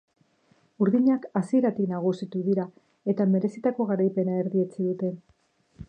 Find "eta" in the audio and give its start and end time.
3.15-3.29